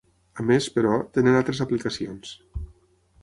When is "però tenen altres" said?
0.77-1.61